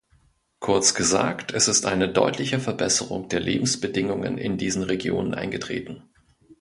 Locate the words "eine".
1.85-2.09